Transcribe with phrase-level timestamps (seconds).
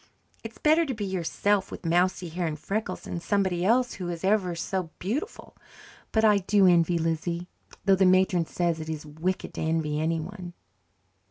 [0.43, 4.23] It's better to be yourself with mousy hair and freckles than somebody else who is
[4.23, 5.55] ever so beautiful.
[6.11, 7.47] But I do envy Lizzie,
[7.85, 10.53] though the matron says it is wicked to envy anyone."